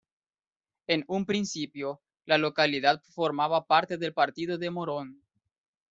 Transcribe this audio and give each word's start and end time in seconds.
En 0.87 1.05
un 1.07 1.27
principio, 1.27 2.01
la 2.25 2.39
localidad 2.39 3.03
formaba 3.13 3.67
parte 3.67 3.99
del 3.99 4.15
partido 4.15 4.57
de 4.57 4.71
Morón. 4.71 5.21